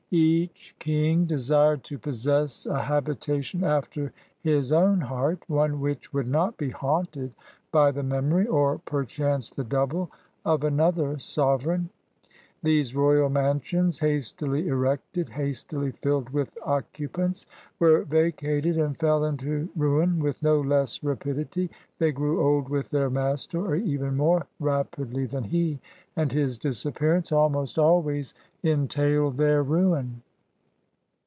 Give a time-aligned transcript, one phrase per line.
[0.13, 6.57] Each king desired to possess a habitation after his own heart, one which would not
[6.57, 7.31] be haunted
[7.71, 10.11] by the memory, or perchance the double,
[10.43, 11.91] of another sovereign.
[12.63, 17.47] These royal mansions, hastily erected, hastily filled with occupants,
[17.79, 23.09] were vacated and fell into ruin with no less rapidity; they grew old with their
[23.09, 25.79] master, or even more rapidly than he,
[26.15, 30.21] and his disappearance almost always entailed their ruin.